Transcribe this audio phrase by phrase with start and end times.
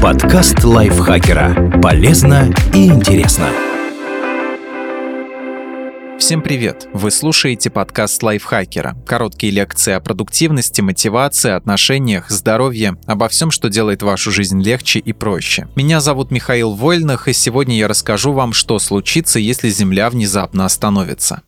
[0.00, 1.78] Подкаст лайфхакера.
[1.82, 3.48] Полезно и интересно.
[6.18, 6.88] Всем привет!
[6.94, 8.96] Вы слушаете подкаст лайфхакера.
[9.06, 15.12] Короткие лекции о продуктивности, мотивации, отношениях, здоровье, обо всем, что делает вашу жизнь легче и
[15.12, 15.68] проще.
[15.76, 21.42] Меня зовут Михаил Вольных, и сегодня я расскажу вам, что случится, если Земля внезапно остановится.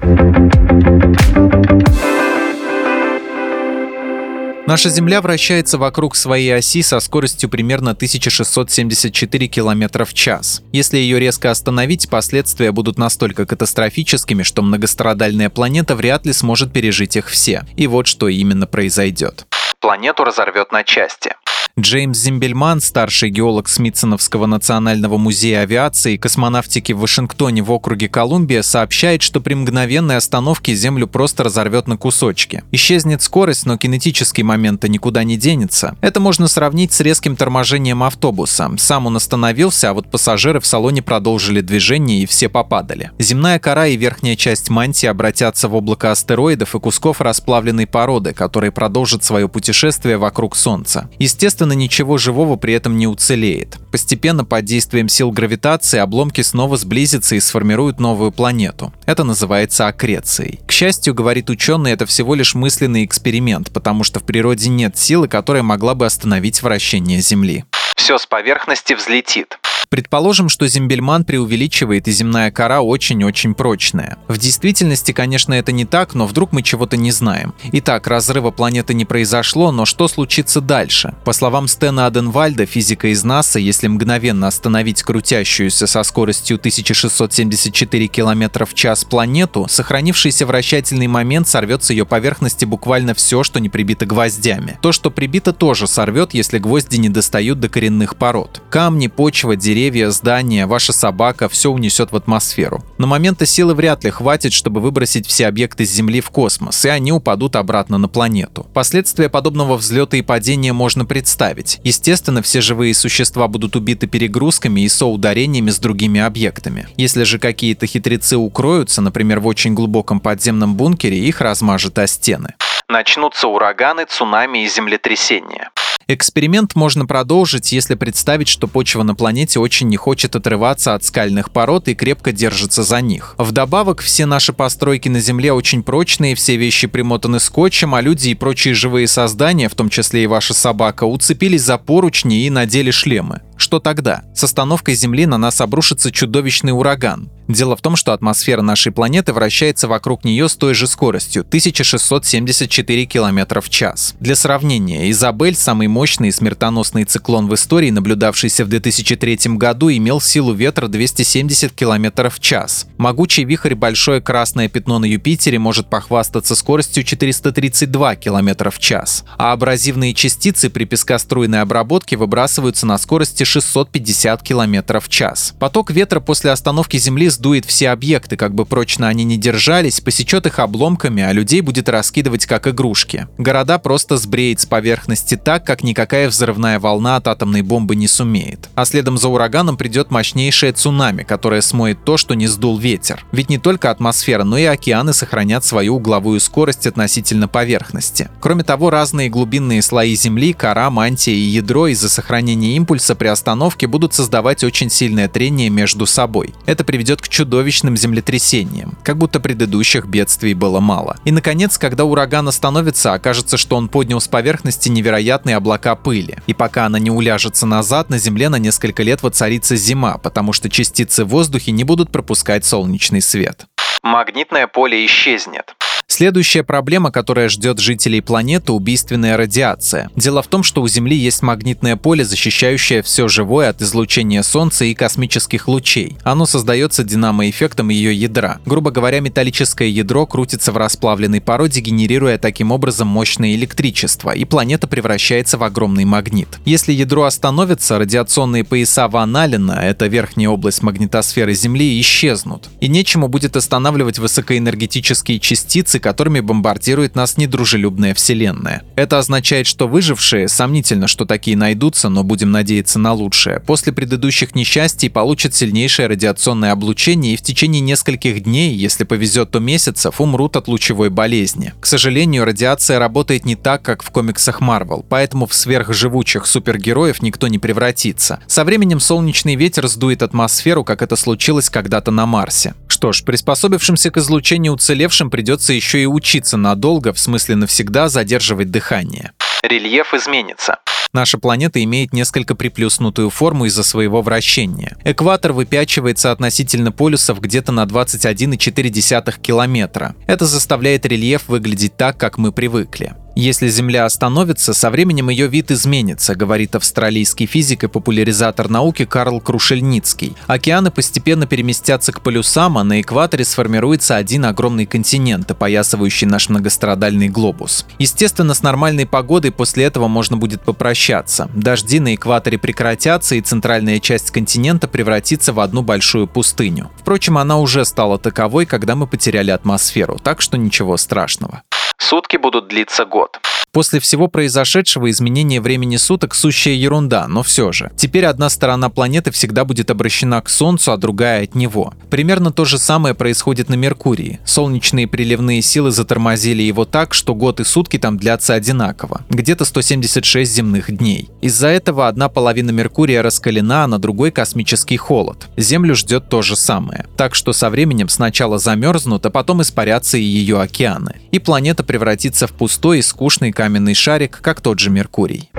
[4.66, 10.62] Наша Земля вращается вокруг своей оси со скоростью примерно 1674 км в час.
[10.72, 17.16] Если ее резко остановить, последствия будут настолько катастрофическими, что многострадальная планета вряд ли сможет пережить
[17.16, 17.66] их все.
[17.76, 19.46] И вот что именно произойдет.
[19.80, 21.34] Планету разорвет на части.
[21.76, 28.62] Джеймс Зимбельман, старший геолог Смитсоновского национального музея авиации и космонавтики в Вашингтоне в округе Колумбия,
[28.62, 32.62] сообщает, что при мгновенной остановке Землю просто разорвет на кусочки.
[32.70, 35.97] Исчезнет скорость, но кинетический момент никуда не денется.
[36.00, 38.70] Это можно сравнить с резким торможением автобуса.
[38.78, 43.11] Сам он остановился, а вот пассажиры в салоне продолжили движение и все попадали.
[43.19, 48.70] Земная кора и верхняя часть мантии обратятся в облако астероидов и кусков расплавленной породы, которые
[48.70, 51.11] продолжат свое путешествие вокруг Солнца.
[51.19, 53.79] Естественно, Естественно, ничего живого при этом не уцелеет.
[53.91, 58.93] Постепенно под действием сил гравитации обломки снова сблизятся и сформируют новую планету.
[59.06, 60.61] Это называется аккрецией.
[60.67, 65.27] К счастью, говорит ученый, это всего лишь мысленный эксперимент, потому что в природе нет силы,
[65.27, 67.65] которая могла бы остановить вращение Земли.
[67.97, 69.59] Все с поверхности взлетит.
[69.95, 74.19] Предположим, что Зимбельман преувеличивает, и земная кора очень-очень прочная.
[74.27, 77.55] В действительности, конечно, это не так, но вдруг мы чего-то не знаем.
[77.70, 81.15] Итак, разрыва планеты не произошло, но что случится дальше?
[81.25, 88.67] По словам Стена Аденвальда, физика из НАСА, если мгновенно остановить крутящуюся со скоростью 1674 км
[88.67, 94.06] в час планету, сохранившийся вращательный момент сорвет с ее поверхности буквально все, что не прибито
[94.06, 94.77] гвоздями.
[94.83, 98.61] То, что прибито, тоже сорвет, если гвозди не достают до коренных пород.
[98.70, 102.83] Камни, почва, деревья деревья, здания, ваша собака– все унесет в атмосферу.
[102.97, 106.89] На момента силы вряд ли хватит, чтобы выбросить все объекты с Земли в космос, и
[106.89, 108.67] они упадут обратно на планету.
[108.73, 111.81] Последствия подобного взлета и падения можно представить.
[111.84, 116.89] Естественно, все живые существа будут убиты перегрузками и соударениями с другими объектами.
[116.97, 122.55] Если же какие-то хитрецы укроются, например, в очень глубоком подземном бункере, их размажет о стены.
[122.89, 125.71] Начнутся ураганы, цунами и землетрясения.
[126.06, 131.50] Эксперимент можно продолжить, если представить, что почва на планете очень не хочет отрываться от скальных
[131.50, 133.34] пород и крепко держится за них.
[133.38, 138.34] Вдобавок, все наши постройки на Земле очень прочные, все вещи примотаны скотчем, а люди и
[138.34, 143.41] прочие живые создания, в том числе и ваша собака, уцепились за поручни и надели шлемы.
[143.56, 144.25] Что тогда?
[144.34, 147.31] С остановкой Земли на нас обрушится чудовищный ураган.
[147.49, 153.05] Дело в том, что атмосфера нашей планеты вращается вокруг нее с той же скоростью– 1674
[153.05, 154.15] км в час.
[154.19, 160.22] Для сравнения, Изабель, самый мощный и смертоносный циклон в истории, наблюдавшийся в 2003 году, имел
[160.22, 162.87] силу ветра 270 км в час.
[162.97, 169.53] Могучий вихрь «Большое красное пятно» на Юпитере может похвастаться скоростью 432 км в час, а
[169.53, 175.55] абразивные частицы при пескоструйной обработке выбрасываются на скорости 650 км в час.
[175.59, 180.47] Поток ветра после остановки Земли сдует все объекты, как бы прочно они ни держались, посечет
[180.47, 183.28] их обломками, а людей будет раскидывать как игрушки.
[183.39, 188.69] Города просто сбреет с поверхности так, как никакая взрывная волна от атомной бомбы не сумеет.
[188.75, 193.25] А следом за ураганом придет мощнейшее цунами, которое смоет то, что не сдул ветер.
[193.33, 198.28] Ведь не только атмосфера, но и океаны сохранят свою угловую скорость относительно поверхности.
[198.41, 203.87] Кроме того, разные глубинные слои Земли, кора, мантия и ядро из-за сохранения импульса при остановке
[203.87, 206.55] будут создавать очень сильное трение между собой.
[206.67, 211.17] Это приведет к чудовищным землетрясениям, как будто предыдущих бедствий было мало.
[211.25, 216.37] И, наконец, когда ураган остановится, окажется, что он поднял с поверхности невероятные облака пыли.
[216.47, 220.69] И пока она не уляжется назад, на Земле на несколько лет воцарится зима, потому что
[220.69, 223.65] частицы в воздухе не будут пропускать солнечный свет.
[224.03, 225.75] Магнитное поле исчезнет.
[226.16, 230.10] Следующая проблема, которая ждет жителей планеты– убийственная радиация.
[230.14, 234.84] Дело в том, что у Земли есть магнитное поле, защищающее все живое от излучения Солнца
[234.84, 236.16] и космических лучей.
[236.22, 238.61] Оно создается динамоэффектом ее ядра.
[238.64, 244.87] Грубо говоря, металлическое ядро крутится в расплавленной породе, генерируя таким образом мощное электричество, и планета
[244.87, 246.60] превращается в огромный магнит.
[246.64, 252.69] Если ядро остановится, радиационные пояса Ван Аллена, это верхняя область магнитосферы Земли, исчезнут.
[252.78, 258.83] И нечему будет останавливать высокоэнергетические частицы, которыми бомбардирует нас недружелюбная Вселенная.
[258.95, 264.55] Это означает, что выжившие, сомнительно, что такие найдутся, но будем надеяться на лучшее, после предыдущих
[264.55, 270.56] несчастий получат сильнейшее радиационное облучение и в течение нескольких дней, если повезет, то месяцев, умрут
[270.56, 271.73] от лучевой болезни.
[271.81, 277.49] К сожалению, радиация работает не так, как в комиксах Marvel, поэтому в сверхживучих супергероев никто
[277.49, 278.41] не превратится.
[278.47, 282.75] Со временем солнечный ветер сдует атмосферу, как это случилось когда-то на Марсе.
[283.05, 288.71] Что ж, приспособившимся к излучению уцелевшим придется еще и учиться надолго, в смысле навсегда задерживать
[288.71, 289.33] дыхание.
[289.62, 290.79] Рельеф изменится.
[291.12, 294.97] Наша планета имеет несколько приплюснутую форму из-за своего вращения.
[295.05, 300.17] Экватор выпячивается относительно полюсов где-то на 21,4 километра.
[300.27, 303.12] Это заставляет рельеф выглядеть так, как мы привыкли.
[303.36, 309.40] Если Земля остановится, со временем ее вид изменится, говорит австралийский физик и популяризатор науки Карл
[309.40, 310.36] Крушельницкий.
[310.46, 317.28] Океаны постепенно переместятся к полюсам, а на экваторе сформируется один огромный континент, опоясывающий наш многострадальный
[317.28, 317.86] глобус.
[317.98, 321.50] Естественно, с нормальной погодой после этого можно будет попрощаться.
[321.54, 326.92] Дожди на экваторе прекратятся, и центральная часть континента превратится в одну большую пустыню.
[327.00, 331.62] Впрочем, она уже стала таковой, когда мы потеряли атмосферу, так что ничего страшного.
[331.99, 333.41] Сутки будут длиться год.
[333.75, 337.91] После всего произошедшего изменение времени суток– сущая ерунда, но все же.
[337.96, 341.93] Теперь одна сторона планеты всегда будет обращена к Солнцу, а другая от него.
[342.08, 344.38] Примерно то же самое происходит на Меркурии.
[344.44, 349.23] Солнечные приливные силы затормозили его так, что год и сутки там длятся одинаково.
[349.29, 351.31] Где-то 176 земных дней.
[351.41, 355.49] Из-за этого одна половина Меркурия раскалена, а на другой космический холод.
[355.56, 357.06] Землю ждет то же самое.
[357.17, 361.17] Так что со временем сначала замерзнут, а потом испарятся и ее океаны.
[361.32, 365.50] И планета превратится в пустой и скучный каменный шарик, как тот же Меркурий.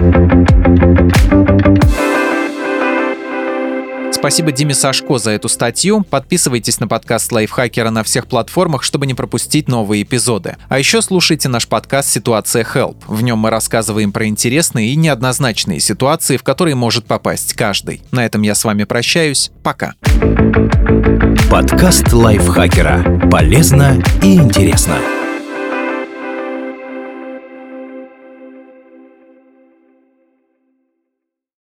[4.25, 6.01] Спасибо Диме Сашко за эту статью.
[6.01, 10.57] Подписывайтесь на подкаст Лайфхакера на всех платформах, чтобы не пропустить новые эпизоды.
[10.67, 12.95] А еще слушайте наш подкаст «Ситуация Help».
[13.05, 18.01] В нем мы рассказываем про интересные и неоднозначные ситуации, в которые может попасть каждый.
[18.11, 19.51] На этом я с вами прощаюсь.
[19.61, 19.93] Пока.
[21.51, 23.29] Подкаст Лайфхакера.
[23.29, 24.97] Полезно и интересно.